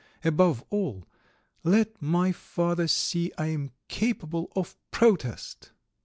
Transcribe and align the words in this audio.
Above 0.25 0.63
all, 0.71 1.05
let 1.63 2.01
my 2.01 2.31
father 2.31 2.87
see 2.87 3.31
I 3.37 3.49
am 3.49 3.69
capable 3.87 4.51
of 4.55 4.75
protest." 4.89 5.73